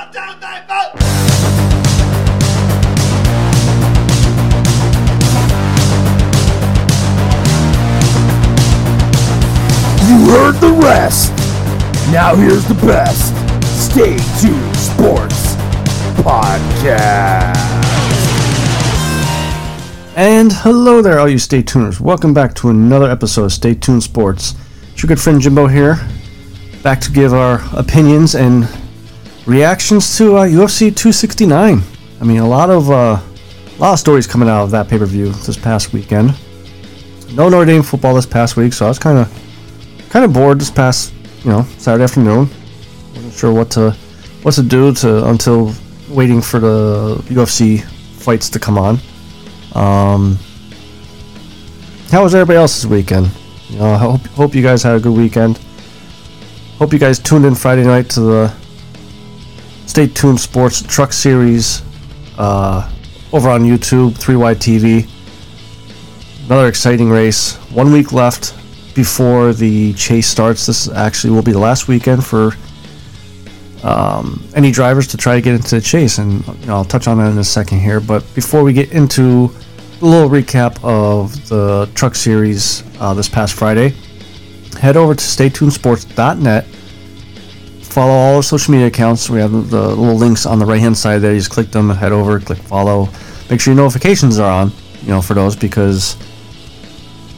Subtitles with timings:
[0.00, 2.00] One, two, three, four.
[10.08, 11.32] You heard the rest.
[12.10, 13.34] Now here's the best.
[13.78, 15.54] Stay tuned Sports
[16.22, 17.58] Podcast.
[20.16, 22.00] And hello there, all you Stay Tuners.
[22.00, 24.54] Welcome back to another episode of Stay Tuned Sports.
[24.92, 26.00] It's your good friend Jimbo here,
[26.82, 28.66] back to give our opinions and
[29.50, 31.82] reactions to uh, UFC 269.
[32.20, 34.96] I mean, a lot of uh, a lot of stories coming out of that pay
[34.96, 36.34] per view this past weekend.
[37.34, 40.60] No Notre Dame football this past week, so I was kind of kind of bored
[40.60, 41.12] this past
[41.44, 42.48] you know Saturday afternoon.
[43.14, 43.90] wasn't sure what to
[44.42, 45.74] what to do to until
[46.08, 47.82] waiting for the UFC
[48.18, 48.98] fights to come on.
[49.74, 50.38] Um,
[52.10, 53.30] how was everybody else's weekend?
[53.68, 55.58] You know, I hope hope you guys had a good weekend.
[56.78, 58.59] Hope you guys tuned in Friday night to the
[59.90, 61.82] Stay Tuned Sports Truck Series
[62.38, 62.88] uh,
[63.32, 65.10] over on YouTube, 3 Wide TV.
[66.46, 67.56] Another exciting race.
[67.72, 68.54] One week left
[68.94, 70.64] before the chase starts.
[70.64, 72.52] This actually will be the last weekend for
[73.82, 77.08] um, any drivers to try to get into the chase, and you know, I'll touch
[77.08, 77.98] on that in a second here.
[77.98, 79.52] But before we get into
[80.00, 83.96] a little recap of the Truck Series uh, this past Friday,
[84.80, 86.64] head over to staytunesports.net.
[87.90, 89.28] Follow all our social media accounts.
[89.28, 91.32] We have the little links on the right hand side there.
[91.32, 93.08] You just click them, head over, click follow.
[93.50, 96.16] Make sure your notifications are on, you know, for those because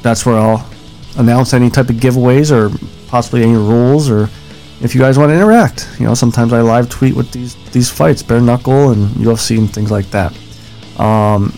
[0.03, 0.69] that's where I'll
[1.17, 2.71] announce any type of giveaways or
[3.09, 4.29] possibly any rules or
[4.83, 5.89] if you guys want to interact.
[5.99, 9.73] You know, sometimes I live tweet with these these fights, bare knuckle and UFC and
[9.73, 10.37] things like that.
[11.01, 11.57] Um,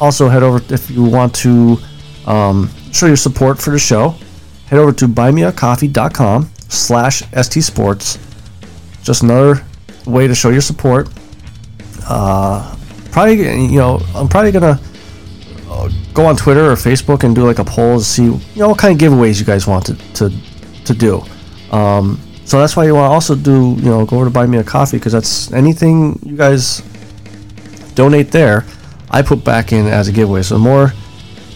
[0.00, 1.76] also, head over if you want to
[2.26, 4.14] um, show your support for the show.
[4.66, 8.18] Head over to buymeacoffee.com slash ST Sports.
[9.02, 9.64] Just another
[10.06, 11.08] way to show your support.
[12.08, 12.76] Uh,
[13.10, 14.80] probably, you know, I'm probably gonna
[15.68, 18.68] uh, go on Twitter or Facebook and do like a poll to see, you know,
[18.68, 20.30] what kind of giveaways you guys want to to,
[20.84, 21.22] to do.
[21.70, 24.46] Um, so that's why you want to also do, you know, go over to buy
[24.46, 26.82] me a coffee because that's anything you guys
[27.94, 28.64] donate there,
[29.10, 30.42] I put back in as a giveaway.
[30.42, 30.92] So more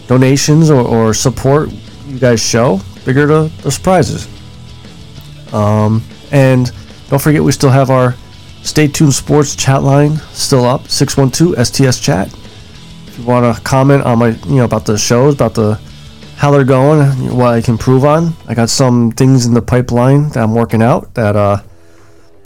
[0.07, 1.71] donations or, or support
[2.07, 4.29] you guys show, bigger the, the surprises.
[5.53, 6.03] Um,
[6.33, 6.71] and
[7.09, 8.15] don't forget, we still have our
[8.62, 12.29] Stay Tuned Sports chat line still up 612 STS chat.
[13.07, 15.81] If you want to comment on my, you know, about the shows, about the
[16.37, 18.34] how they're going, what I can improve on.
[18.47, 21.63] I got some things in the pipeline that I'm working out that uh,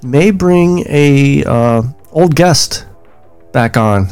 [0.02, 1.82] may bring a uh,
[2.12, 2.86] old guest
[3.52, 4.08] back on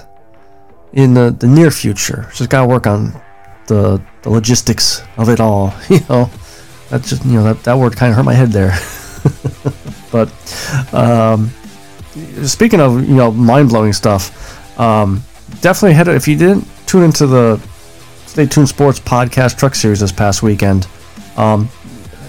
[0.93, 2.29] in the, the near future.
[2.35, 3.21] Just gotta work on
[3.69, 5.75] the the logistics of it all.
[5.89, 6.31] You know,
[6.91, 8.71] that just you know that, that word kind of hurt my head there.
[10.13, 10.29] but
[10.95, 11.51] um,
[12.45, 15.23] speaking of you know mind blowing stuff, um,
[15.61, 17.59] definitely head if you didn't tune into the
[18.27, 20.87] Stay Tuned Sports podcast truck series this past weekend.
[21.37, 21.67] Um,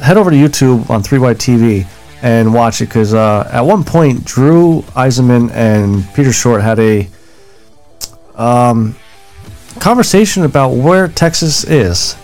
[0.01, 1.87] head over to YouTube on 3 Wide TV
[2.21, 7.07] and watch it because uh, at one point Drew Eisenman and Peter Short had a
[8.35, 8.95] um,
[9.79, 12.15] conversation about where Texas is.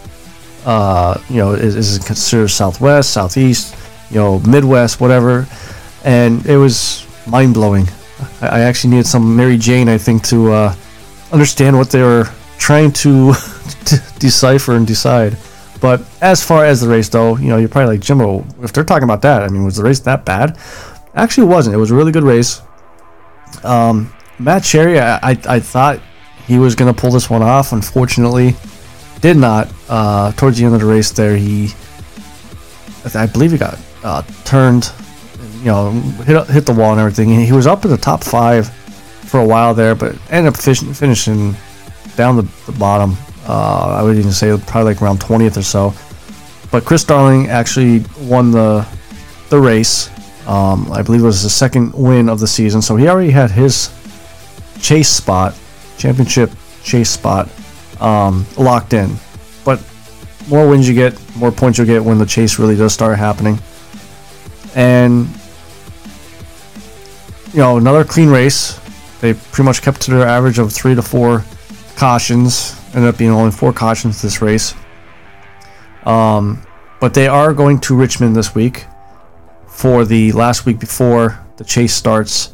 [0.65, 3.75] Uh, you know, is, is it considered Southwest, Southeast,
[4.09, 5.47] you know, Midwest, whatever?
[6.03, 7.87] And it was mind blowing.
[8.41, 10.75] I, I actually needed some Mary Jane, I think, to uh,
[11.31, 13.33] understand what they were trying to
[14.19, 15.37] decipher and decide.
[15.81, 18.45] But as far as the race, though, you know, you're probably like Jimbo.
[18.61, 20.57] If they're talking about that, I mean, was the race that bad?
[21.13, 21.75] Actually, it wasn't.
[21.75, 22.61] It was a really good race.
[23.63, 26.01] Um, Matt Cherry, I, I, I thought
[26.47, 27.71] he was going to pull this one off.
[27.71, 28.55] Unfortunately,
[29.21, 29.71] did not.
[29.89, 31.69] Uh, towards the end of the race, there he,
[33.13, 34.91] I believe he got uh, turned,
[35.59, 37.29] you know, hit hit the wall and everything.
[37.29, 40.81] He was up in the top five for a while there, but ended up fish,
[40.81, 41.55] finishing
[42.15, 43.17] down the, the bottom.
[43.47, 45.93] Uh, I would even say probably like around 20th or so.
[46.71, 48.87] But Chris Darling actually won the
[49.49, 50.09] the race.
[50.47, 53.49] Um, I believe it was the second win of the season, so he already had
[53.49, 53.89] his
[54.79, 55.55] chase spot,
[55.97, 56.51] championship
[56.83, 57.49] chase spot,
[58.01, 59.15] um, locked in.
[59.63, 59.81] But
[60.47, 63.57] more wins you get, more points you'll get when the chase really does start happening.
[64.75, 65.27] And
[67.55, 68.79] you know, another clean race.
[69.21, 71.45] They pretty much kept to their average of three to four
[71.95, 72.79] cautions.
[72.93, 74.75] Ended up being only four cautions this race.
[76.03, 76.65] Um,
[76.99, 78.85] but they are going to Richmond this week
[79.67, 82.53] for the last week before the chase starts.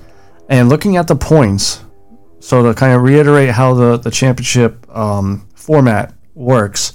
[0.49, 1.83] And looking at the points,
[2.41, 6.93] so to kind of reiterate how the, the championship um, format works,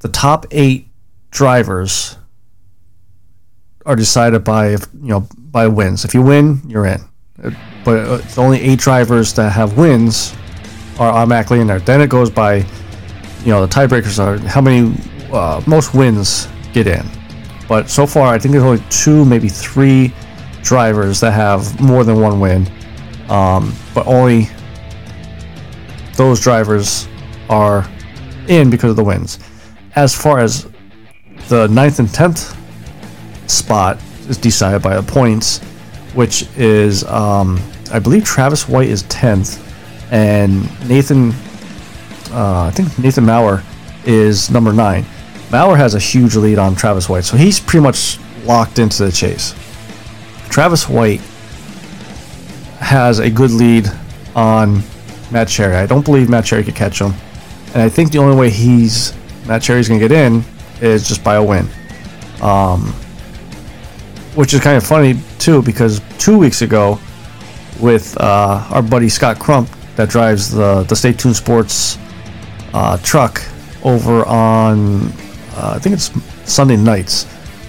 [0.00, 0.88] the top eight
[1.30, 2.16] drivers
[3.84, 6.04] are decided by you know by wins.
[6.04, 7.00] If you win, you're in.
[7.84, 10.34] But uh, it's only eight drivers that have wins
[10.98, 11.80] are automatically in there.
[11.80, 12.56] Then it goes by,
[13.44, 14.94] you know, the tiebreakers are how many
[15.32, 17.04] uh, most wins get in.
[17.68, 20.14] But so far, I think there's only two, maybe three
[20.62, 22.70] drivers that have more than one win.
[23.32, 24.48] Um, but only
[26.16, 27.08] those drivers
[27.48, 27.88] are
[28.46, 29.38] in because of the wins.
[29.96, 30.68] As far as
[31.48, 32.54] the ninth and tenth
[33.50, 33.98] spot
[34.28, 35.60] is decided by the points,
[36.12, 37.58] which is um,
[37.90, 39.66] I believe Travis White is tenth,
[40.12, 41.30] and Nathan
[42.32, 43.62] uh, I think Nathan Maurer
[44.04, 45.06] is number nine.
[45.50, 49.12] Maurer has a huge lead on Travis White, so he's pretty much locked into the
[49.12, 49.54] chase.
[50.50, 51.22] Travis White
[52.82, 53.86] has a good lead
[54.34, 54.82] on
[55.30, 55.76] Matt Cherry.
[55.76, 57.14] I don't believe Matt Cherry could catch him,
[57.68, 59.14] and I think the only way he's
[59.46, 60.44] Matt Cherry's gonna get in
[60.80, 61.66] is just by a win.
[62.42, 62.92] Um,
[64.34, 66.98] which is kind of funny too, because two weeks ago,
[67.80, 71.98] with uh, our buddy Scott Crump that drives the the Stay Tuned Sports
[72.74, 73.42] uh, truck
[73.84, 75.06] over on
[75.56, 76.10] uh, I think it's
[76.50, 77.26] Sunday nights.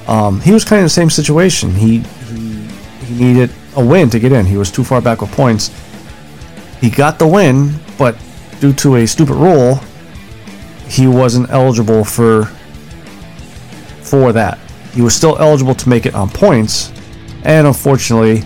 [0.08, 1.72] Um, he was kind of in the same situation.
[1.72, 2.68] He, he
[3.06, 4.46] he needed a win to get in.
[4.46, 5.72] He was too far back with points.
[6.80, 8.16] He got the win, but
[8.60, 9.80] due to a stupid rule,
[10.88, 12.46] he wasn't eligible for
[14.02, 14.60] for that.
[14.94, 16.92] He was still eligible to make it on points,
[17.44, 18.44] and unfortunately,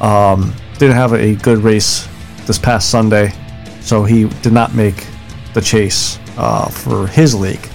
[0.00, 2.08] um, didn't have a good race
[2.46, 3.32] this past Sunday,
[3.80, 5.06] so he did not make
[5.54, 7.66] the chase uh, for his league.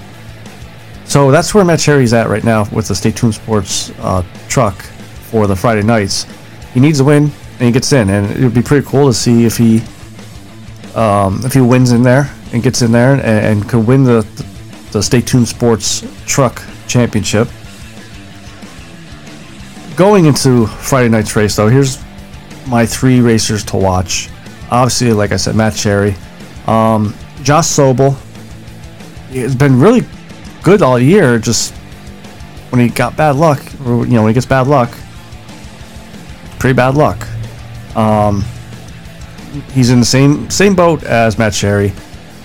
[1.05, 4.75] So that's where Matt Cherry's at right now with the Stay Tuned Sports uh, truck
[5.29, 6.25] for the Friday nights.
[6.75, 9.13] He needs a win and he gets in, and it would be pretty cool to
[9.13, 9.81] see if he
[10.93, 14.21] um, if he wins in there and gets in there and, and could win the,
[14.35, 14.45] the
[14.95, 17.49] the Stay Tuned Sports Truck Championship.
[19.97, 22.01] Going into Friday night's race, though, here's
[22.67, 24.29] my three racers to watch.
[24.71, 26.15] Obviously, like I said, Matt Cherry,
[26.67, 27.13] um,
[27.43, 28.15] Josh Sobel.
[29.31, 30.05] It's been really
[30.63, 31.39] good all year.
[31.39, 31.73] Just
[32.69, 34.89] when he got bad luck, or you know, when he gets bad luck,
[36.65, 37.27] pretty bad luck.
[37.95, 38.43] Um,
[39.73, 41.93] he's in the same same boat as Matt Cherry,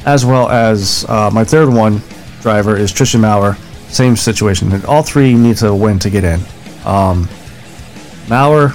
[0.05, 2.03] as well as uh, my third one
[2.43, 3.55] driver is Tristan Maurer.
[3.89, 4.85] Same situation.
[4.85, 6.39] All three need to win to get in.
[6.85, 7.31] Um,
[8.29, 8.75] Maurer,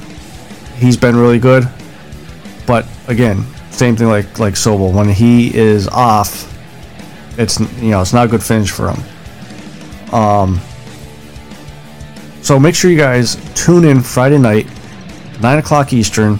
[0.78, 1.70] he's been really good,
[2.66, 4.96] but again, same thing like like Sobel.
[4.96, 6.52] When he is off,
[7.38, 10.12] it's you know it's not a good finish for him.
[10.12, 10.60] Um,
[12.42, 14.66] so make sure you guys tune in Friday night,
[15.42, 16.40] nine o'clock Eastern,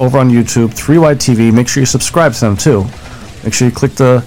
[0.00, 1.52] over on YouTube, Three Wide TV.
[1.52, 2.84] Make sure you subscribe to them too.
[3.44, 4.20] Make sure you click the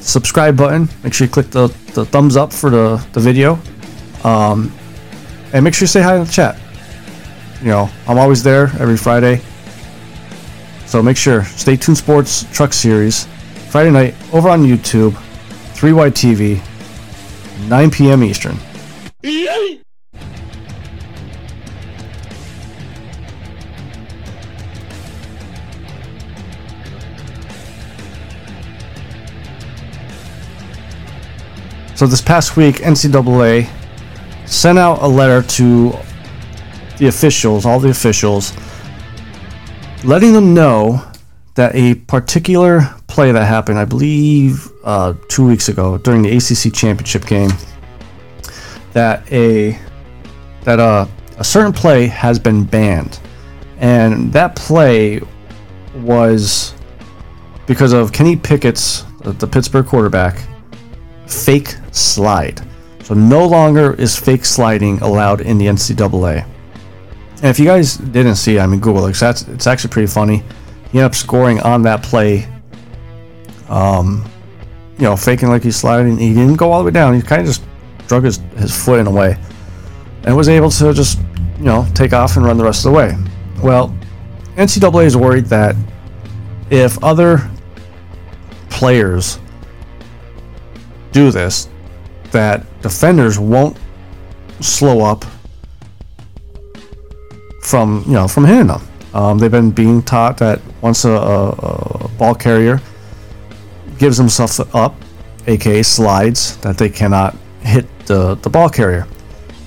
[0.00, 0.88] subscribe button.
[1.02, 3.58] Make sure you click the, the thumbs up for the, the video.
[4.24, 4.72] Um,
[5.52, 6.58] and make sure you say hi in the chat.
[7.60, 9.40] You know, I'm always there every Friday.
[10.86, 13.26] So make sure, Stay Tuned Sports Truck Series,
[13.70, 15.16] Friday night over on YouTube,
[15.74, 16.60] 3 Wide TV,
[17.68, 18.24] 9 p.m.
[18.24, 18.56] Eastern.
[31.98, 33.68] So this past week, NCAA
[34.46, 35.92] sent out a letter to
[36.98, 38.52] the officials, all the officials,
[40.04, 41.04] letting them know
[41.56, 46.72] that a particular play that happened, I believe, uh, two weeks ago during the ACC
[46.72, 47.50] championship game,
[48.92, 49.76] that a
[50.62, 53.18] that a, a certain play has been banned,
[53.78, 55.20] and that play
[55.96, 56.74] was
[57.66, 60.38] because of Kenny Pickett's the Pittsburgh quarterback
[61.26, 62.60] fake slide.
[63.02, 66.44] So no longer is fake sliding allowed in the NCAA.
[67.36, 69.16] And if you guys didn't see, I mean, Google it.
[69.16, 70.38] That's it's actually pretty funny.
[70.90, 72.48] He ended up scoring on that play.
[73.68, 74.28] Um,
[74.98, 76.18] you know, faking like he's sliding.
[76.18, 77.14] He didn't go all the way down.
[77.14, 77.62] He kind of just
[78.08, 79.36] drug his, his foot in a way,
[80.24, 81.20] and was able to just
[81.58, 83.16] you know take off and run the rest of the way.
[83.62, 83.96] Well,
[84.56, 85.76] NCAA is worried that
[86.70, 87.48] if other
[88.70, 89.38] players
[91.12, 91.68] do this,
[92.32, 93.76] that defenders won't
[94.60, 95.24] slow up
[97.62, 98.82] from you know from hitting them.
[99.14, 102.80] Um, they've been being taught that once a, a, a ball carrier
[103.98, 104.94] gives himself up,
[105.46, 109.06] aka slides, that they cannot hit the, the ball carrier.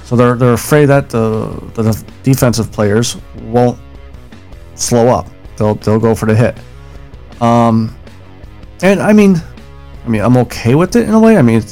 [0.03, 3.79] So they're, they're afraid that the, the defensive players won't
[4.75, 5.27] slow up.
[5.57, 6.57] They'll they'll go for the hit.
[7.41, 7.95] Um,
[8.81, 9.35] and I mean,
[10.05, 11.37] I mean, I'm okay with it in a way.
[11.37, 11.63] I mean,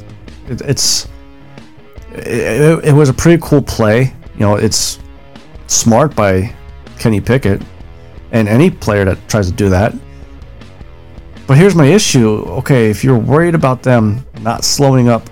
[0.50, 1.08] it, it's
[2.12, 4.14] it, it, was a pretty cool play.
[4.34, 5.00] You know, it's
[5.68, 6.54] smart by
[6.98, 7.62] Kenny Pickett
[8.32, 9.94] and any player that tries to do that.
[11.48, 12.44] But here's my issue.
[12.60, 15.30] Okay, if you're worried about them not slowing up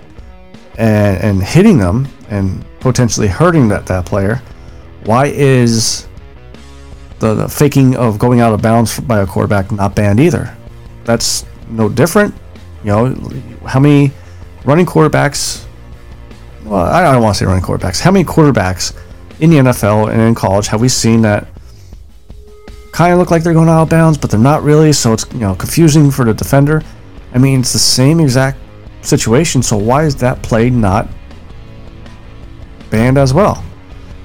[0.76, 4.42] and, and hitting them and potentially hurting that, that player,
[5.04, 6.08] why is
[7.20, 10.56] the, the faking of going out of bounds by a quarterback not banned either?
[11.04, 12.34] That's no different.
[12.84, 13.14] You know,
[13.66, 14.12] how many
[14.64, 15.64] running quarterbacks?
[16.64, 18.00] Well, I don't want to say running quarterbacks.
[18.00, 18.96] How many quarterbacks
[19.40, 21.48] in the NFL and in college have we seen that
[22.92, 24.92] kind of look like they're going out of bounds, but they're not really?
[24.92, 26.82] So it's you know confusing for the defender.
[27.32, 28.58] I mean, it's the same exact
[29.02, 29.62] situation.
[29.62, 31.08] So why is that play not
[32.90, 33.64] banned as well?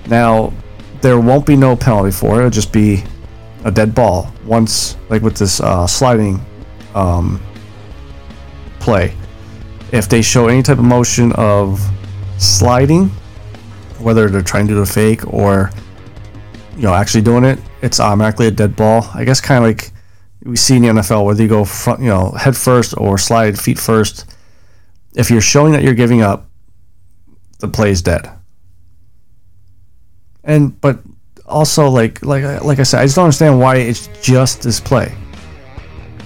[0.08, 0.54] Now,
[1.02, 2.40] there won't be no penalty for it.
[2.40, 3.04] It'll just be
[3.66, 6.42] a dead ball once, like with this uh, sliding
[6.96, 7.42] um,
[8.80, 9.16] play.
[9.94, 11.80] If they show any type of motion of
[12.38, 13.10] sliding,
[14.00, 15.70] whether they're trying to do a fake or
[16.76, 19.08] you know actually doing it, it's automatically a dead ball.
[19.14, 19.92] I guess kind of like
[20.44, 23.58] we see in the NFL, whether you go front, you know, head first or slide
[23.60, 24.26] feet first.
[25.16, 26.50] If you're showing that you're giving up,
[27.60, 28.30] the play is dead.
[30.44, 31.00] And but
[31.46, 35.16] also like like like I said, I just don't understand why it's just this play.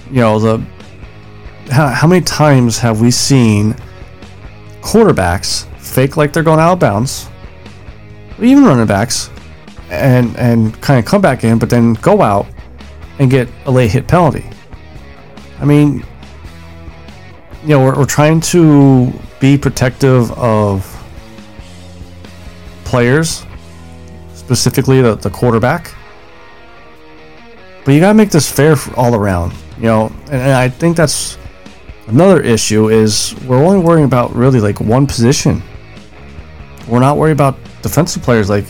[0.09, 0.65] You know the
[1.69, 3.75] how, how many times have we seen
[4.81, 7.29] quarterbacks fake like they're going out of bounds,
[8.39, 9.29] even running backs,
[9.89, 12.45] and and kind of come back in, but then go out
[13.19, 14.45] and get a late hit penalty.
[15.59, 16.05] I mean,
[17.63, 20.93] you know, we're, we're trying to be protective of
[22.85, 23.45] players,
[24.33, 25.93] specifically the, the quarterback.
[27.83, 30.07] But you gotta make this fair all around, you know.
[30.25, 31.37] And, and I think that's
[32.07, 35.61] another issue is we're only worrying about really like one position.
[36.87, 38.65] We're not worried about defensive players like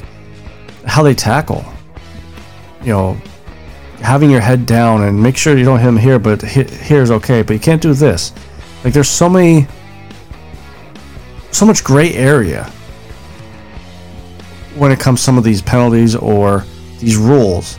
[0.86, 1.64] how they tackle.
[2.82, 3.22] You know,
[4.02, 7.12] having your head down and make sure you don't hit him here, but here is
[7.12, 7.42] okay.
[7.42, 8.34] But you can't do this.
[8.84, 9.68] Like there's so many,
[11.52, 12.72] so much gray area
[14.76, 16.64] when it comes to some of these penalties or
[17.00, 17.78] these rules.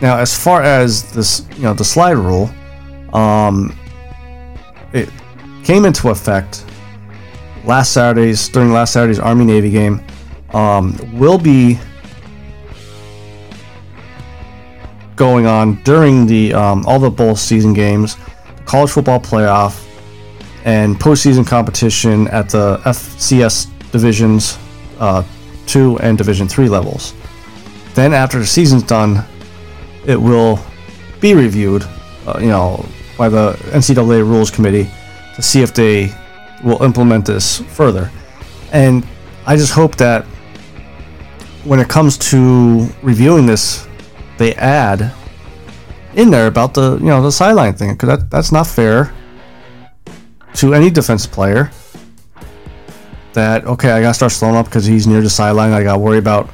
[0.00, 2.50] Now, as far as this, you know, the slide rule,
[3.14, 3.76] um,
[4.92, 5.08] it
[5.64, 6.64] came into effect
[7.64, 10.04] last Saturday's during last Saturday's Army Navy game.
[10.52, 11.78] Um, will be
[15.16, 18.16] going on during the um, all the bowl season games,
[18.64, 19.86] college football playoff,
[20.64, 24.58] and postseason competition at the FCS divisions
[24.98, 25.24] uh,
[25.66, 27.14] two and Division three levels.
[27.94, 29.24] Then, after the season's done,
[30.06, 30.58] it will
[31.20, 31.84] be reviewed,
[32.26, 32.84] uh, you know,
[33.16, 34.90] by the NCAA Rules Committee
[35.36, 36.14] to see if they
[36.62, 38.10] will implement this further.
[38.72, 39.06] And
[39.46, 40.24] I just hope that
[41.64, 43.86] when it comes to reviewing this,
[44.38, 45.12] they add
[46.14, 49.12] in there about the you know the sideline thing because that that's not fair
[50.54, 51.70] to any defensive player.
[53.32, 55.72] That okay, I gotta start slowing up because he's near the sideline.
[55.72, 56.50] I gotta worry about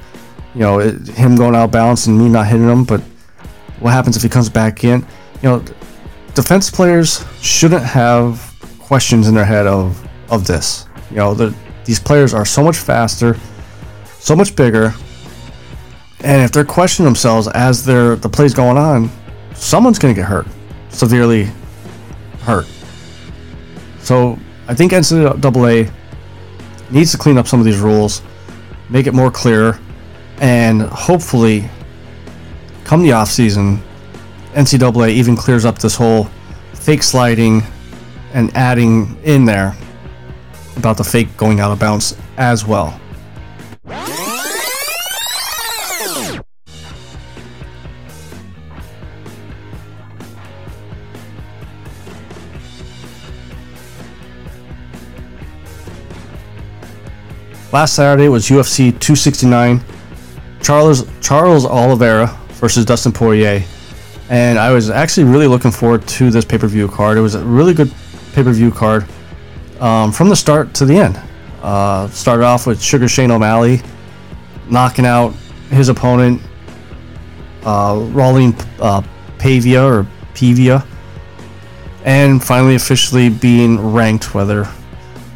[0.55, 2.85] you know it, him going out balance and me not hitting him.
[2.85, 3.01] But
[3.81, 5.07] what happens if he comes back in?
[5.43, 5.65] You know,
[6.35, 10.87] defense players shouldn't have questions in their head of of this.
[11.11, 13.37] You know, the, these players are so much faster,
[14.19, 14.95] so much bigger,
[16.23, 19.11] and if they're questioning themselves as they're the play's going on,
[19.55, 20.47] someone's going to get hurt,
[20.91, 21.49] severely
[22.43, 22.67] hurt.
[24.01, 25.91] So I think NCAA
[26.91, 28.23] needs to clean up some of these rules,
[28.89, 29.79] make it more clear,
[30.39, 31.69] and hopefully,
[32.85, 33.83] come the off season,
[34.55, 36.25] NCAA even clears up this whole
[36.75, 37.63] fake sliding
[38.33, 39.77] and adding in there
[40.77, 43.01] about the fake going out of bounds as well.
[57.73, 59.81] Last Saturday was UFC 269.
[60.61, 63.63] Charles Charles Oliveira versus Dustin Poirier,
[64.31, 67.19] and I was actually really looking forward to this pay-per-view card.
[67.19, 67.93] It was a really good
[68.33, 69.05] pay-per-view card
[69.81, 71.21] um, from the start to the end.
[71.61, 73.83] Uh, started off with Sugar Shane O'Malley
[74.71, 75.35] knocking out
[75.71, 76.41] his opponent,
[77.65, 79.03] uh, Raulian uh,
[79.39, 80.87] Pavia or Pavia,
[82.05, 84.69] and finally officially being ranked, whether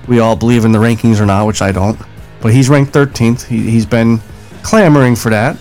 [0.06, 1.98] we all believe in the rankings or not, which I don't.
[2.40, 3.44] But he's ranked 13th.
[3.44, 4.20] He, he's been
[4.62, 5.56] clamoring for that.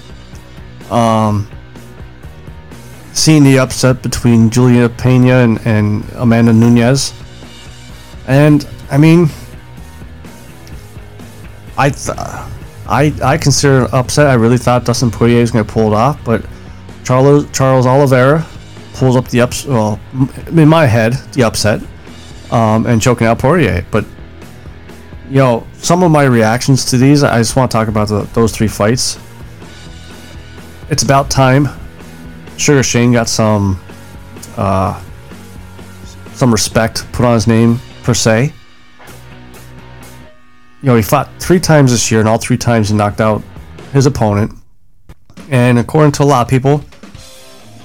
[0.91, 1.49] Um,
[3.13, 7.13] seeing the upset between Julia Pena and, and Amanda Nunes.
[8.27, 9.27] And, I mean,
[11.77, 12.17] I, th-
[12.87, 14.27] I, I consider it upset.
[14.27, 16.45] I really thought Dustin Poirier was going to pull it off, but
[17.03, 18.45] Charles Charles Oliveira
[18.93, 19.65] pulls up the ups.
[19.65, 19.99] Well,
[20.47, 21.81] in my head, the upset,
[22.51, 23.85] um, and choking out Poirier.
[23.91, 24.05] But
[25.29, 28.21] you know, some of my reactions to these, I just want to talk about the,
[28.33, 29.19] those three fights.
[30.89, 31.67] It's about time.
[32.57, 33.79] Sugar Shane got some,
[34.57, 35.01] uh,
[36.33, 38.53] some respect put on his name per se.
[40.81, 43.41] You know, he fought three times this year, and all three times he knocked out
[43.93, 44.51] his opponent.
[45.49, 46.83] And according to a lot of people,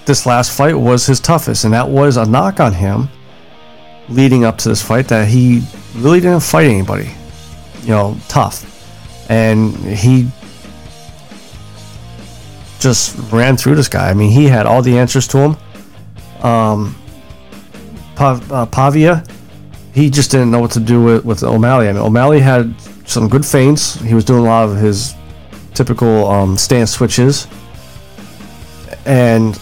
[0.07, 3.09] this last fight was his toughest, and that was a knock on him
[4.09, 5.63] leading up to this fight that he
[5.97, 7.11] really didn't fight anybody,
[7.83, 8.65] you know, tough.
[9.31, 10.29] And he
[12.79, 14.11] just ran through this guy.
[14.11, 15.57] I mean, he had all the answers to him.
[16.45, 16.97] Um,
[18.19, 19.25] uh, Pavia,
[19.93, 21.89] he just didn't know what to do with, with O'Malley.
[21.89, 22.75] I mean, O'Malley had
[23.07, 23.95] some good feints.
[24.01, 25.15] He was doing a lot of his
[25.75, 27.47] typical um, stance switches.
[29.07, 29.61] And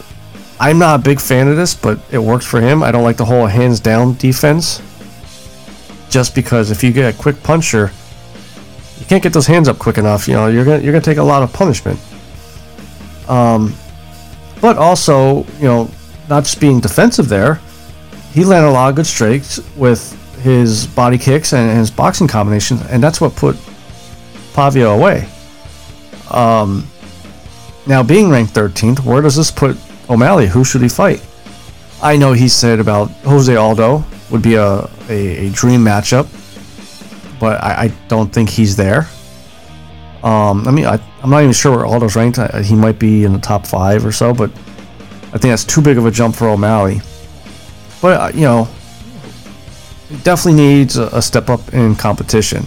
[0.58, 2.82] I'm not a big fan of this, but it worked for him.
[2.82, 4.82] I don't like the whole hands down defense.
[6.08, 7.90] Just because if you get a quick puncher,
[8.98, 10.26] you can't get those hands up quick enough.
[10.26, 12.00] You know, you're gonna you're gonna take a lot of punishment.
[13.28, 13.74] Um,
[14.60, 15.90] but also, you know,
[16.28, 17.60] not just being defensive there,
[18.32, 22.82] he landed a lot of good strikes with his body kicks and his boxing combinations,
[22.82, 23.56] and that's what put
[24.54, 25.28] Pavia away.
[26.30, 26.86] Um,
[27.86, 29.76] now, being ranked 13th, where does this put
[30.10, 30.46] O'Malley?
[30.46, 31.24] Who should he fight?
[32.02, 36.26] I know he said about Jose Aldo would be a, a, a dream matchup,
[37.40, 39.08] but I, I don't think he's there.
[40.22, 42.38] Um, I mean, I, I'm not even sure where Aldo's ranked.
[42.38, 45.82] I, he might be in the top five or so, but I think that's too
[45.82, 47.00] big of a jump for O'Malley.
[48.00, 48.68] But, uh, you know,
[50.22, 52.64] definitely needs a, a step up in competition.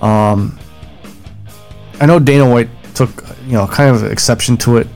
[0.00, 0.56] Um,
[2.00, 4.86] I know Dana White took, you know, kind of exception to it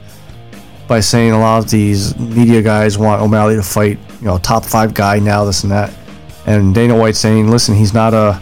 [0.87, 4.65] by saying a lot of these media guys want O'Malley to fight, you know, top
[4.65, 5.93] five guy now, this and that.
[6.47, 8.41] And Dana White saying, listen, he's not a,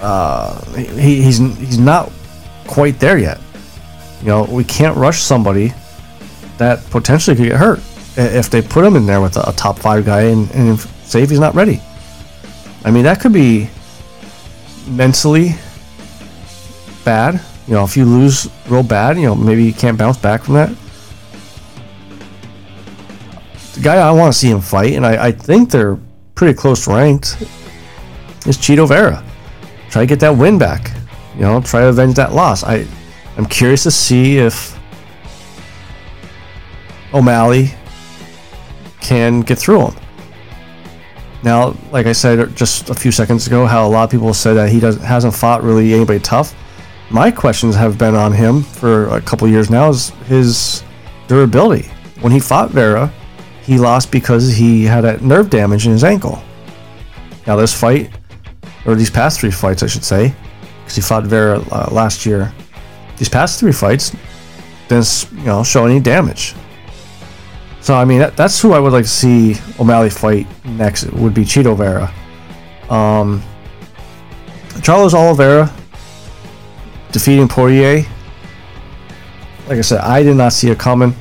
[0.00, 2.12] uh, he, he's he's not
[2.66, 3.40] quite there yet.
[4.20, 5.72] You know, we can't rush somebody
[6.58, 7.80] that potentially could get hurt
[8.16, 11.22] if they put him in there with a, a top five guy and, and say
[11.22, 11.80] if he's not ready.
[12.84, 13.68] I mean, that could be
[14.88, 15.54] mentally
[17.04, 17.40] bad.
[17.66, 20.54] You know, if you lose real bad, you know, maybe you can't bounce back from
[20.54, 20.70] that.
[23.74, 25.98] The guy I want to see him fight, and I, I think they're
[26.34, 27.36] pretty close ranked,
[28.46, 29.22] is Chito Vera.
[29.90, 30.95] Try to get that win back.
[31.36, 32.64] You know, try to avenge that loss.
[32.64, 32.86] I,
[33.36, 34.78] I'm curious to see if
[37.12, 37.70] O'Malley
[39.00, 39.94] can get through him.
[41.42, 44.54] Now, like I said just a few seconds ago, how a lot of people said
[44.54, 46.54] that he doesn't hasn't fought really anybody tough.
[47.10, 50.82] My questions have been on him for a couple years now is his
[51.28, 51.88] durability.
[52.20, 53.12] When he fought Vera,
[53.62, 56.42] he lost because he had that nerve damage in his ankle.
[57.46, 58.10] Now this fight,
[58.86, 60.34] or these past three fights, I should say,
[60.86, 62.54] because he fought Vera uh, last year.
[63.16, 64.14] These past three fights
[64.86, 66.54] didn't you know show any damage.
[67.80, 71.02] So I mean that, that's who I would like to see O'Malley fight next.
[71.02, 72.12] It would be Chito Vera.
[72.88, 73.42] Um,
[74.82, 75.72] Charles Oliveira
[77.10, 78.04] defeating Poirier.
[79.66, 81.14] Like I said, I did not see it coming.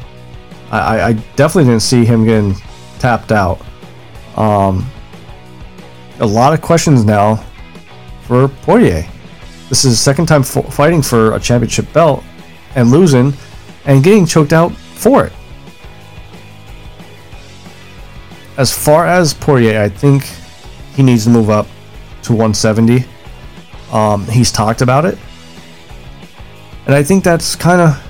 [0.70, 2.54] I, I, definitely didn't see him getting
[3.00, 3.62] tapped out.
[4.36, 4.86] Um,
[6.20, 7.44] a lot of questions now
[8.24, 9.08] for Poirier.
[9.70, 12.24] This is his second time f- fighting for a championship belt
[12.76, 13.34] and losing
[13.86, 15.34] and getting choked out for it.
[18.58, 20.24] As far as Poirier, I think
[20.96, 21.68] he needs to move up
[22.24, 23.06] to 170.
[23.92, 25.18] Um, he's talked about it.
[26.86, 28.02] And I think that's kind of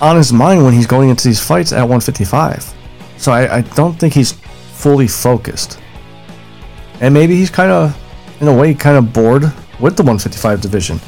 [0.00, 2.74] on his mind when he's going into these fights at 155.
[3.18, 5.78] So I, I don't think he's fully focused.
[7.00, 7.96] And maybe he's kind of,
[8.40, 11.00] in a way, kind of bored with the 155 division.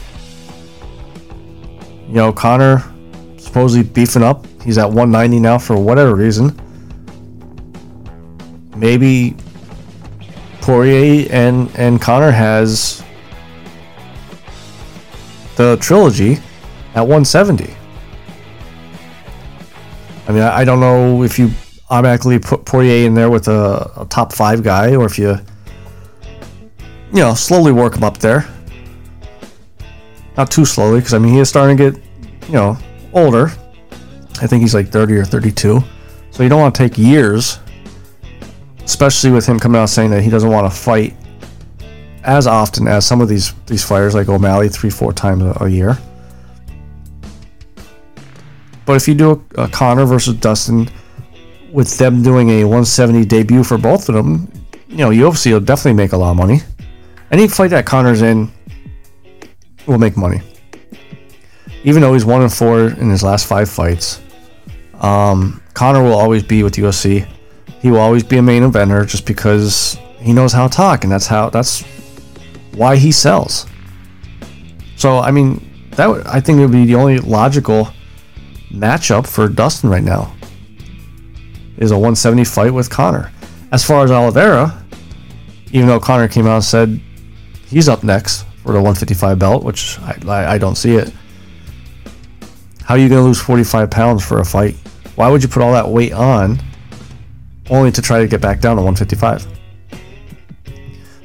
[2.08, 2.82] You know, Conor
[3.38, 4.44] supposedly beefing up.
[4.62, 6.60] He's at 190 now for whatever reason.
[8.76, 9.36] Maybe
[10.60, 13.04] Poirier and, and Conor has
[15.54, 16.38] the trilogy
[16.96, 17.72] at 170.
[20.26, 21.50] I mean, I, I don't know if you
[21.90, 25.36] automatically put Poirier in there with a, a top five guy or if you,
[27.12, 28.48] you know, slowly work him up there.
[30.36, 32.02] Not too slowly, because I mean, he is starting to get,
[32.48, 32.76] you know,
[33.12, 33.52] older.
[34.40, 35.82] I think he's like 30 or 32.
[36.30, 37.60] So you don't want to take years,
[38.84, 41.14] especially with him coming out saying that he doesn't want to fight
[42.24, 45.68] as often as some of these these fighters like O'Malley three four times a, a
[45.68, 45.98] year.
[48.86, 50.90] But if you do a, a Conor versus Dustin,
[51.72, 54.50] with them doing a 170 debut for both of them,
[54.88, 56.60] you know UFC will definitely make a lot of money.
[57.30, 58.50] Any fight that Conor's in
[59.86, 60.40] will make money.
[61.84, 64.20] Even though he's one and four in his last five fights,
[65.00, 67.26] um, Conor will always be with UFC.
[67.80, 71.12] He will always be a main eventer just because he knows how to talk, and
[71.12, 71.82] that's how that's
[72.72, 73.66] why he sells.
[74.96, 77.88] So I mean, that would, I think it would be the only logical
[78.70, 80.34] matchup for Dustin right now.
[81.76, 83.30] Is a 170 fight with Conor.
[83.72, 84.84] As far as Oliveira,
[85.72, 87.00] even though Conor came out and said
[87.66, 91.12] he's up next for the 155 belt, which I, I, I don't see it.
[92.82, 94.74] How are you going to lose 45 pounds for a fight?
[95.16, 96.58] Why would you put all that weight on
[97.68, 99.46] only to try to get back down to 155?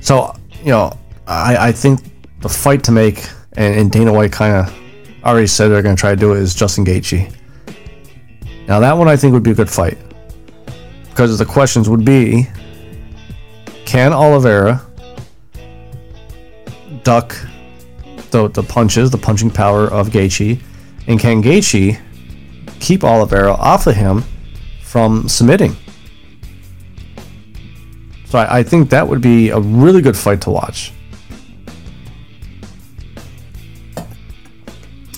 [0.01, 0.91] So, you know,
[1.27, 2.01] I, I think
[2.41, 4.73] the fight to make, and, and Dana White kind of
[5.23, 7.33] already said they're going to try to do it, is Justin Gaethje.
[8.67, 9.97] Now, that one I think would be a good fight.
[11.09, 12.47] Because the questions would be
[13.85, 14.85] can Oliveira
[17.03, 17.35] duck
[18.31, 20.61] the, the punches, the punching power of Gaethje,
[21.07, 21.99] and can Gaethje
[22.79, 24.23] keep Oliveira off of him
[24.83, 25.75] from submitting?
[28.25, 30.93] So I, I think that would be a really good fight to watch.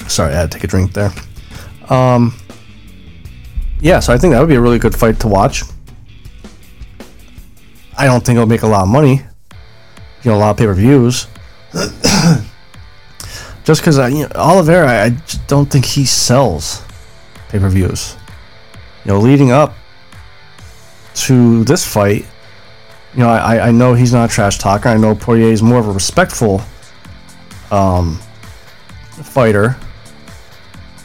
[0.08, 1.12] Sorry, I had to take a drink there.
[1.89, 2.34] Um,
[3.82, 5.63] yeah, so I think that would be a really good fight to watch.
[7.98, 9.22] I don't think it'll make a lot of money.
[10.24, 11.28] You know, a lot of pay per views.
[13.63, 16.84] just because I, you know, Oliveira, I, don't think he sells
[17.49, 18.17] pay per views.
[19.05, 19.73] You know, leading up
[21.15, 22.25] to this fight,
[23.13, 24.89] you know, I, I know he's not a trash talker.
[24.89, 26.62] I know Poirier is more of a respectful
[27.71, 28.15] um,
[29.23, 29.77] fighter,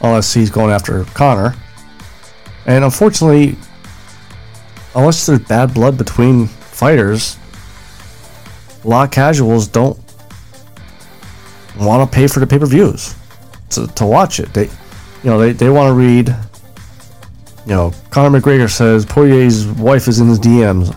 [0.02, 1.55] unless he's going after Conor.
[2.66, 3.57] And unfortunately,
[4.94, 7.38] unless there's bad blood between fighters,
[8.85, 9.98] a lot of casuals don't
[11.79, 13.15] want to pay for the pay-per-views
[13.71, 14.53] to, to watch it.
[14.53, 16.29] They, you know, they, they want to read.
[17.67, 20.97] You know, Conor McGregor says Poirier's wife is in his DMs.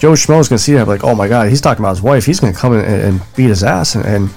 [0.00, 2.24] Joe Schmo's gonna see that like, oh my god, he's talking about his wife.
[2.24, 4.30] He's gonna come in and, and beat his ass and, and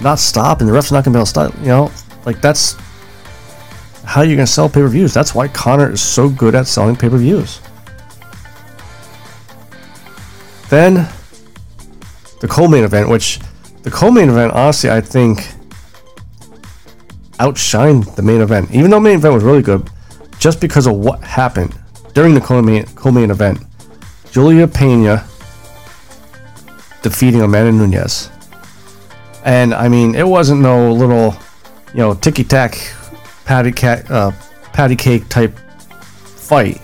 [0.00, 1.54] not stop, and the ref's not gonna be able to stop.
[1.60, 1.92] You know,
[2.24, 2.76] like that's
[4.04, 5.14] how you're gonna sell pay-per-views.
[5.14, 7.60] That's why Conor is so good at selling pay-per-views.
[10.68, 11.08] Then
[12.40, 13.38] the co-main event, which
[13.86, 15.46] the co-main event, honestly, I think
[17.38, 18.68] outshined the main event.
[18.72, 19.88] Even though main event was really good,
[20.40, 21.72] just because of what happened
[22.12, 23.60] during the co-main, co-main event.
[24.32, 25.24] Julia Pena
[27.02, 28.28] defeating Amanda Nunes.
[29.44, 31.36] And I mean, it wasn't no little,
[31.92, 32.76] you know, ticky tack,
[33.44, 34.32] patty cat, uh,
[34.72, 35.56] patty cake type
[36.24, 36.82] fight.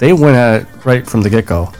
[0.00, 1.72] They went at it right from the get go.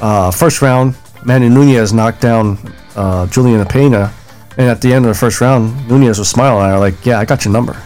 [0.00, 2.56] Uh, first round, Amanda Nunes knocked down
[2.98, 4.12] uh, Juliana Pena,
[4.56, 7.20] and at the end of the first round, Nunes was smiling at her like, "Yeah,
[7.20, 7.80] I got your number."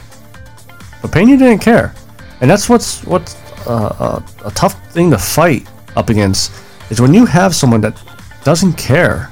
[1.02, 1.94] But Pena didn't care,
[2.40, 6.50] and that's what's what's uh, a, a tough thing to fight up against
[6.90, 7.94] is when you have someone that
[8.42, 9.30] doesn't care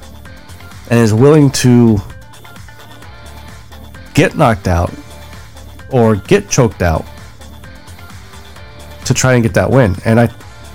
[0.91, 1.99] and is willing to
[4.13, 4.93] get knocked out
[5.91, 7.07] or get choked out
[9.07, 9.97] to try and get that win.
[10.05, 10.27] And I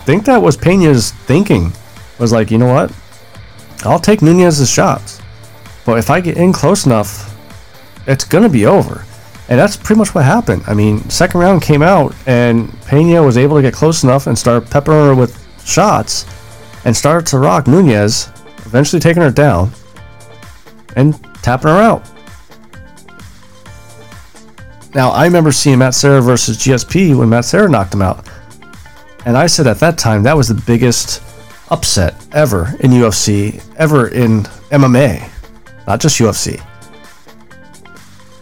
[0.06, 1.72] think that was Pena's thinking
[2.18, 2.92] was like, you know what?
[3.84, 5.22] I'll take Nunes's shots.
[5.86, 7.36] But if I get in close enough,
[8.08, 9.06] it's going to be over.
[9.48, 10.64] And that's pretty much what happened.
[10.66, 14.38] I mean, second round came out, and Pena was able to get close enough and
[14.38, 16.26] start peppering her with shots
[16.86, 18.30] and started to rock Nunes,
[18.66, 19.72] eventually taking her down
[20.96, 22.10] and tapping her out.
[24.96, 28.28] Now, I remember seeing Matt Serra versus GSP when Matt Serra knocked him out.
[29.26, 31.22] And I said at that time that was the biggest
[31.70, 35.30] upset ever in UFC, ever in MMA,
[35.88, 36.64] not just UFC.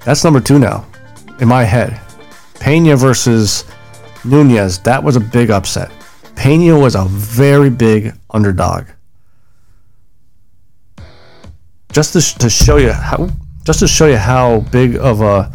[0.06, 0.86] That's number two now
[1.40, 2.00] in my head.
[2.60, 3.66] Pena versus
[4.26, 5.92] Nunes, that was a big upset.
[6.36, 8.86] Pena was a very big underdog.
[11.92, 13.30] Just to, to show you how,
[13.64, 15.52] just to show you how big of a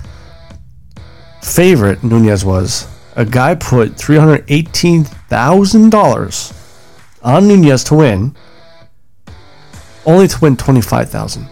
[1.43, 6.53] favorite Nunes was, a guy put three hundred eighteen thousand dollars
[7.23, 8.35] on Nunes to win,
[10.07, 11.49] only to win twenty five thousand.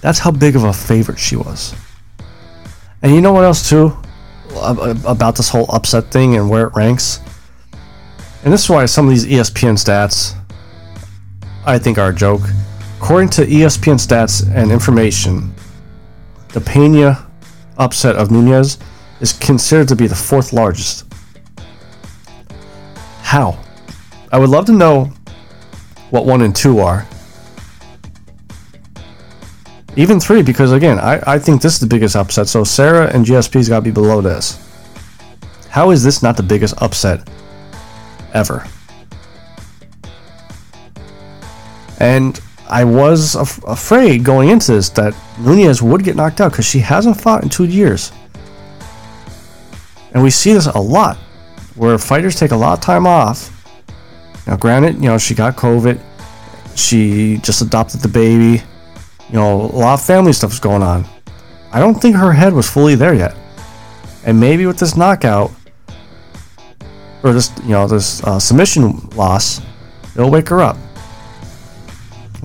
[0.00, 1.74] That's how big of a favorite she was.
[3.02, 3.96] And you know what else too
[4.54, 7.20] about this whole upset thing and where it ranks?
[8.44, 10.34] And this is why some of these ESPN stats
[11.66, 12.42] I think are a joke.
[12.98, 15.52] According to ESPN stats and information,
[16.52, 17.26] the Pena
[17.76, 18.78] upset of Nunes
[19.20, 21.04] is considered to be the fourth largest.
[23.22, 23.58] How?
[24.32, 25.12] I would love to know
[26.10, 27.06] what one and two are.
[29.96, 32.48] Even three, because again, I, I think this is the biggest upset.
[32.48, 34.62] So Serra and GSP's got to be below this.
[35.70, 37.28] How is this not the biggest upset
[38.34, 38.66] ever?
[41.98, 46.66] And I was af- afraid going into this that Nunes would get knocked out because
[46.66, 48.12] she hasn't fought in two years.
[50.12, 51.16] And we see this a lot
[51.74, 53.55] where fighters take a lot of time off.
[54.46, 56.00] Now, granted, you know, she got COVID,
[56.74, 58.62] she just adopted the baby,
[59.28, 61.04] you know, a lot of family stuff is going on.
[61.72, 63.34] I don't think her head was fully there yet.
[64.24, 65.50] And maybe with this knockout,
[67.22, 69.60] or this, you know, this uh, submission loss,
[70.14, 70.76] it'll wake her up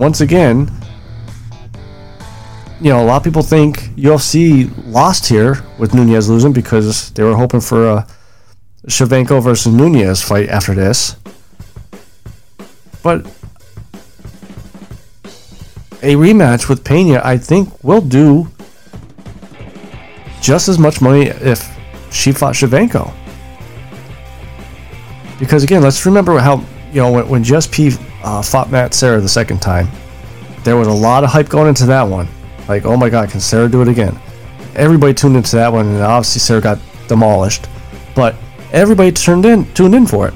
[0.01, 0.71] once again,
[2.79, 7.23] you know, a lot of people think UFC lost here with Nunes losing because they
[7.23, 8.07] were hoping for a
[8.87, 11.15] Shevchenko versus Nunes fight after this.
[13.03, 13.25] But
[16.03, 18.47] a rematch with Pena, I think, will do
[20.41, 21.63] just as much money if
[22.11, 23.13] she fought Shevchenko.
[25.39, 29.29] Because again, let's remember how you know when, when GSP uh, fought Matt Serra the
[29.29, 29.87] second time,
[30.63, 32.27] there was a lot of hype going into that one.
[32.67, 34.17] Like, oh my God, can Serra do it again?
[34.75, 37.67] Everybody tuned into that one, and obviously Serra got demolished.
[38.15, 38.35] But
[38.71, 40.33] everybody turned in, tuned in for it.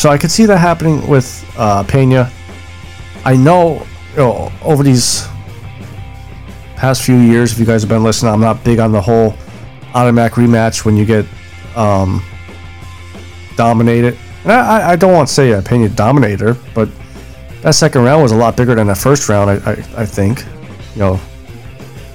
[0.00, 2.32] So I could see that happening with uh, Pena.
[3.26, 5.28] I know, you know, over these
[6.74, 9.34] past few years, if you guys have been listening, I'm not big on the whole
[9.92, 11.26] automatic rematch when you get
[11.76, 12.24] um,
[13.56, 14.16] dominated.
[14.44, 16.88] And I, I don't want to say uh, Pena dominated her, but
[17.60, 19.50] that second round was a lot bigger than that first round.
[19.50, 20.46] I, I, I think,
[20.94, 21.20] you know,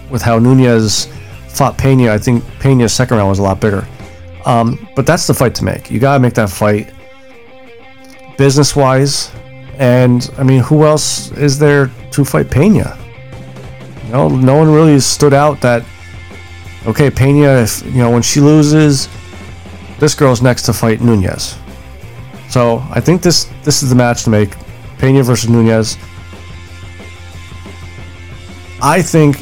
[0.10, 1.08] with how Nunes
[1.50, 3.88] fought Pena, I think Pena's second round was a lot bigger.
[4.43, 5.91] Um, but that's the fight to make.
[5.91, 6.91] You gotta make that fight
[8.38, 9.32] business wise.
[9.78, 12.98] And I mean, who else is there to fight Pena?
[14.10, 15.84] Know, no one really stood out that.
[16.86, 19.10] Okay, Pena, if you know when she loses,
[20.00, 21.58] this girl's next to fight Nunes.
[22.50, 24.56] So I think this this is the match to make.
[24.98, 25.98] Pena versus Nunes.
[28.82, 29.41] I think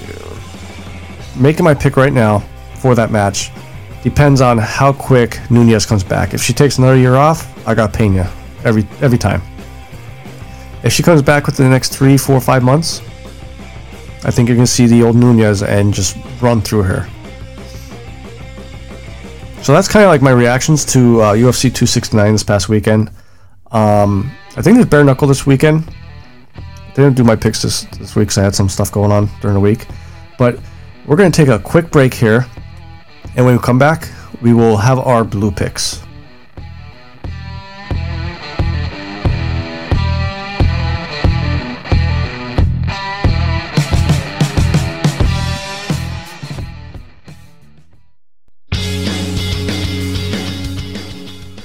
[1.36, 2.40] making my pick right now
[2.76, 3.52] for that match
[4.02, 6.34] depends on how quick Nunes comes back.
[6.34, 8.32] If she takes another year off, I got Pena
[8.66, 9.42] every every time.
[10.84, 13.02] If she comes back within the next three, four, five months,
[14.26, 17.08] I think you're gonna see the old Nunes and just run through her.
[19.62, 23.10] So that's kind of like my reactions to uh, UFC 269 this past weekend.
[23.72, 25.90] Um, I think there's bare knuckle this weekend.
[26.56, 29.30] I didn't do my picks this this week because I had some stuff going on
[29.42, 29.88] during the week.
[30.38, 30.60] But
[31.06, 32.46] we're gonna take a quick break here,
[33.36, 34.10] and when we come back,
[34.42, 36.04] we will have our blue picks.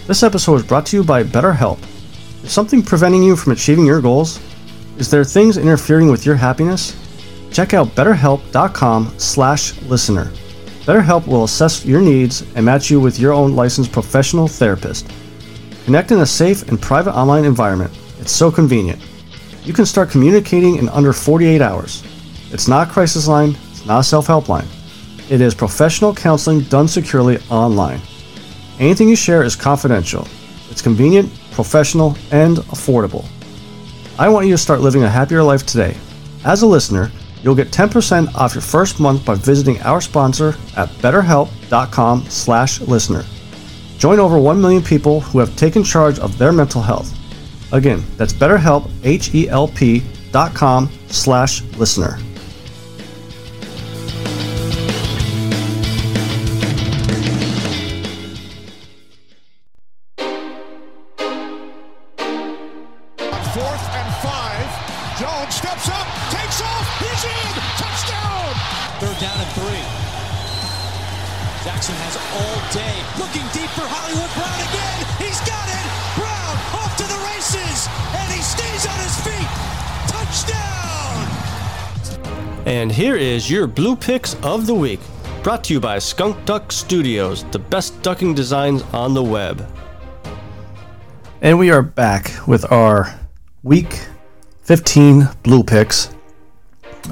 [0.09, 1.79] This episode is brought to you by BetterHelp.
[2.42, 4.40] Is something preventing you from achieving your goals?
[4.97, 6.97] Is there things interfering with your happiness?
[7.53, 10.33] Check out betterhelp.com/listener.
[10.87, 15.07] BetterHelp will assess your needs and match you with your own licensed professional therapist.
[15.85, 17.92] Connect in a safe and private online environment.
[18.18, 19.03] It's so convenient.
[19.66, 22.03] You can start communicating in under 48 hours.
[22.51, 24.68] It's not crisis line, it's not a self-help line.
[25.29, 28.01] It is professional counseling done securely online.
[28.79, 30.29] Anything you share is confidential.
[30.71, 33.25] It's convenient, professional, and affordable.
[34.19, 35.97] I want you to start living a happier life today.
[36.45, 37.11] As a listener,
[37.43, 43.25] you'll get 10% off your first month by visiting our sponsor at betterhelp.com/listener.
[43.99, 47.12] Join over 1 million people who have taken charge of their mental health.
[47.73, 52.19] Again, that's betterhelp h l p.com/listener.
[52.19, 52.28] Fourth
[82.68, 85.00] And here is your blue picks of the week,
[85.42, 89.66] brought to you by Skunk Duck Studios, the best ducking designs on the web.
[91.40, 93.18] And we are back with our
[93.62, 94.07] week
[94.64, 96.14] 15 blue picks.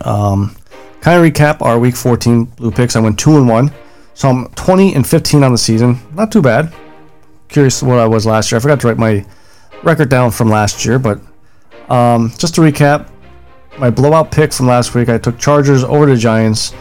[0.03, 0.55] Um,
[1.01, 2.95] kind of recap our week 14 blue picks.
[2.95, 3.73] I went 2 and 1.
[4.13, 5.99] So I'm 20 and 15 on the season.
[6.13, 6.71] Not too bad.
[7.49, 8.59] Curious what I was last year.
[8.59, 9.25] I forgot to write my
[9.83, 11.19] record down from last year, but
[11.89, 13.09] um, just to recap,
[13.79, 16.75] my blowout pick from last week, I took Chargers over the Giants.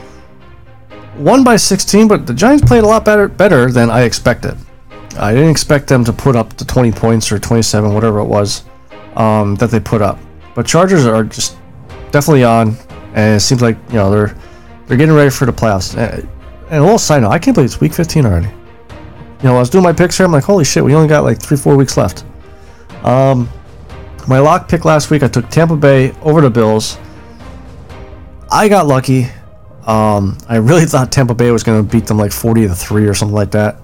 [1.18, 4.58] Won by 16, but the Giants played a lot better better than I expected.
[5.18, 8.66] I didn't expect them to put up the 20 points or 27, whatever it was,
[9.16, 10.20] um, that they put up.
[10.56, 11.58] But Chargers are just
[12.12, 12.76] definitely on,
[13.14, 14.36] and it seems like you know they're
[14.88, 15.96] they're getting ready for the playoffs.
[15.98, 18.48] And a little side note, I can't believe it's Week 15 already.
[18.48, 20.26] You know, I was doing my picks here.
[20.26, 22.26] I'm like, holy shit, we only got like three, four weeks left.
[23.04, 23.50] Um,
[24.28, 26.98] my lock pick last week, I took Tampa Bay over the Bills.
[28.52, 29.28] I got lucky.
[29.86, 33.08] Um, I really thought Tampa Bay was going to beat them like 40 to 3
[33.08, 33.78] or something like that.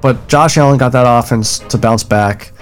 [0.00, 2.52] But Josh Allen got that offense to bounce back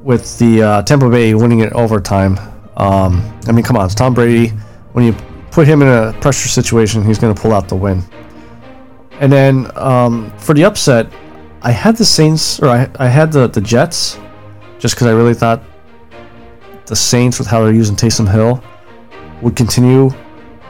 [0.00, 2.38] with the uh, Tampa Bay winning it overtime.
[2.76, 4.48] Um, I mean, come on, it's Tom Brady.
[4.92, 5.12] When you
[5.50, 8.02] put him in a pressure situation, he's going to pull out the win.
[9.20, 11.10] And then um, for the upset,
[11.62, 14.18] I had the Saints, or I, I had the, the Jets,
[14.78, 15.62] just because I really thought
[16.86, 18.62] the Saints, with how they're using Taysom Hill,
[19.42, 20.10] would continue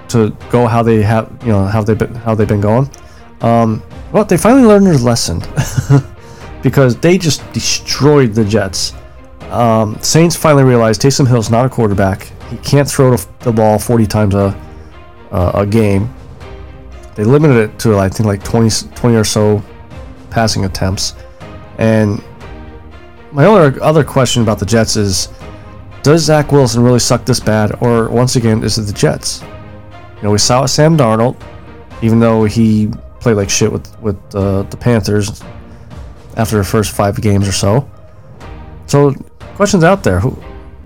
[0.09, 2.91] to go how they have, you know, how they've been, how they've been going.
[3.41, 5.43] Um, well, they finally learned their lesson
[6.63, 8.95] because they just destroyed the Jets.
[9.51, 12.33] Um, Saints finally realized Taysom Hill's not a quarterback.
[12.51, 14.59] He can't throw the ball 40 times a
[15.31, 16.13] uh, a game.
[17.15, 19.63] They limited it to I think like 20, 20 or so
[20.31, 21.15] passing attempts.
[21.79, 22.23] And
[23.33, 25.29] my other other question about the Jets is,
[26.03, 29.43] does Zach Wilson really suck this bad, or once again is it the Jets?
[29.43, 31.37] You know, we saw Sam Darnold,
[32.03, 35.43] even though he played like shit with with uh, the Panthers
[36.37, 37.91] after the first five games or so.
[38.87, 39.13] So,
[39.57, 40.43] questions out there: Who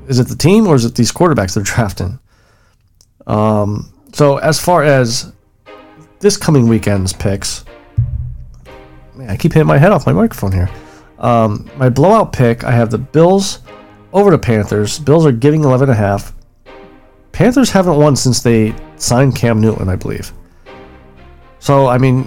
[0.08, 0.28] is it?
[0.28, 2.18] The team or is it these quarterbacks they're drafting?
[3.26, 5.32] Um, so as far as
[6.18, 7.64] this coming weekend's picks,
[9.14, 10.68] man, I keep hitting my head off my microphone here.
[11.20, 13.60] Um, my blowout pick, I have the Bills
[14.12, 14.98] over the Panthers.
[14.98, 16.34] Bills are giving 11 and a half.
[17.32, 20.32] Panthers haven't won since they signed Cam Newton, I believe.
[21.58, 22.24] So I mean,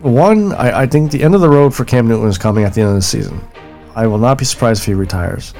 [0.00, 2.74] one, I, I think the end of the road for Cam Newton is coming at
[2.74, 3.40] the end of the season.
[3.94, 5.54] I will not be surprised if he retires.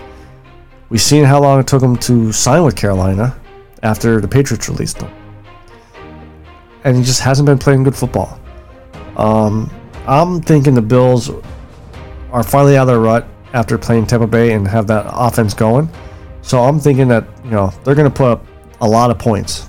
[0.89, 3.39] We've seen how long it took him to sign with Carolina
[3.83, 5.13] after the Patriots released him
[6.85, 8.41] and he just hasn't been playing good football.
[9.17, 9.71] Um,
[10.07, 11.31] I'm thinking the Bills
[12.31, 15.88] are finally out of their rut after playing Tampa Bay and have that offense going.
[16.43, 18.47] So I'm thinking that you know they're going to put up
[18.81, 19.69] a lot of points.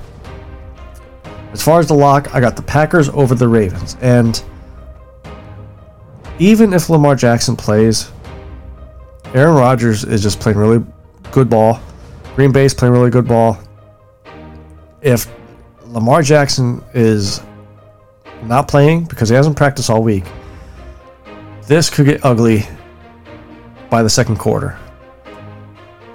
[1.51, 4.41] As far as the lock, I got the Packers over the Ravens, and
[6.37, 8.11] even if Lamar Jackson plays,
[9.33, 10.83] Aaron Rodgers is just playing really
[11.31, 11.79] good ball.
[12.35, 13.59] Green Bay's playing really good ball.
[15.01, 15.27] If
[15.85, 17.41] Lamar Jackson is
[18.43, 20.23] not playing because he hasn't practiced all week,
[21.69, 22.63] this could get ugly
[23.91, 24.75] by the second quarter.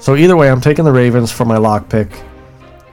[0.01, 2.09] So either way, I'm taking the Ravens for my lock pick.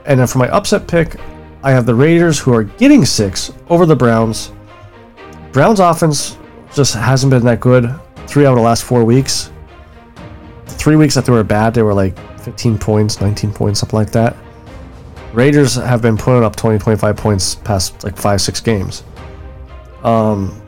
[0.05, 1.15] And then for my upset pick,
[1.63, 4.51] I have the Raiders who are getting six over the Browns.
[5.51, 6.37] Browns offense
[6.71, 7.93] just hasn't been that good
[8.27, 9.51] three out of the last four weeks.
[10.67, 14.11] three weeks that they were bad, they were like 15 points, 19 points, something like
[14.11, 14.35] that.
[15.33, 19.03] Raiders have been putting up 20, 25 points past like five, six games.
[20.03, 20.60] Um,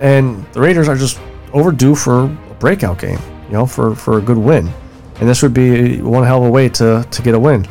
[0.00, 1.20] and the Raiders are just
[1.52, 4.70] overdue for a breakout game, you know, for, for a good win.
[5.20, 7.66] And this would be one hell of a way to, to get a win.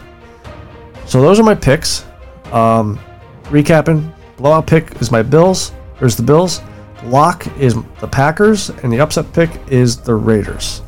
[1.05, 2.05] So those are my picks.
[2.51, 2.99] Um,
[3.45, 5.71] recapping, blowout pick is my Bills.
[5.99, 6.61] There's the Bills.
[7.03, 10.81] Lock is the Packers, and the upset pick is the Raiders.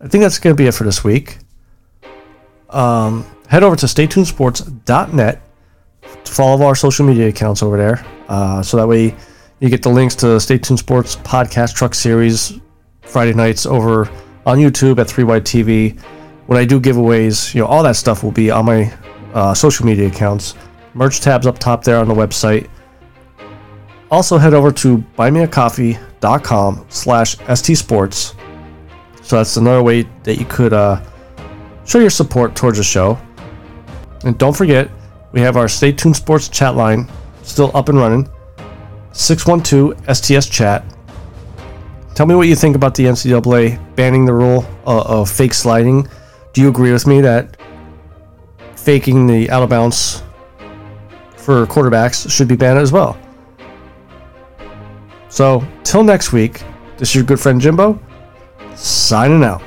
[0.00, 1.38] I think that's going to be it for this week
[2.70, 5.40] um, head over to staytunesports.net
[6.24, 8.04] to follow our social media accounts over there.
[8.28, 9.14] Uh, so that way
[9.60, 12.60] you get the links to Stay Tuned Sports podcast truck series
[13.02, 14.10] Friday nights over
[14.44, 15.98] on YouTube at 3 Wide TV.
[16.46, 18.92] When I do giveaways, you know, all that stuff will be on my
[19.32, 20.54] uh, social media accounts.
[20.94, 22.68] Merch tabs up top there on the website.
[24.10, 28.34] Also head over to buymeacoffee.com slash stsports.
[29.22, 31.02] So that's another way that you could uh,
[31.84, 33.18] show your support towards the show.
[34.22, 34.90] And don't forget,
[35.32, 37.08] we have our Stay Tuned Sports chat line
[37.42, 38.28] still up and running
[39.16, 40.84] 612 STS chat.
[42.14, 46.06] Tell me what you think about the NCAA banning the rule uh, of fake sliding.
[46.52, 47.56] Do you agree with me that
[48.76, 50.22] faking the out of bounds
[51.36, 53.18] for quarterbacks should be banned as well?
[55.28, 56.62] So, till next week,
[56.98, 57.98] this is your good friend Jimbo,
[58.74, 59.62] signing out.